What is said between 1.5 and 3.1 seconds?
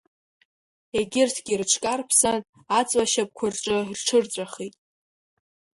рыҽкарыԥсан аҵла